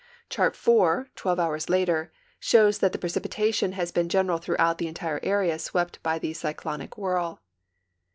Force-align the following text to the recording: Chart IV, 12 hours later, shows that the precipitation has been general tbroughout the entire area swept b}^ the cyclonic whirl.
Chart 0.31 0.55
IV, 0.55 1.11
12 1.15 1.39
hours 1.39 1.69
later, 1.69 2.11
shows 2.39 2.79
that 2.79 2.91
the 2.91 2.97
precipitation 2.97 3.73
has 3.73 3.91
been 3.91 4.09
general 4.09 4.39
tbroughout 4.39 4.79
the 4.79 4.87
entire 4.87 5.19
area 5.21 5.59
swept 5.59 6.01
b}^ 6.01 6.19
the 6.19 6.33
cyclonic 6.33 6.97
whirl. 6.97 7.39